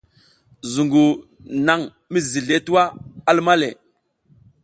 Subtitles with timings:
[0.73, 1.03] Zuƞgu
[1.65, 1.79] naƞ
[2.11, 2.83] mi zizi zleʼe tuwa,
[3.29, 3.69] a luma le.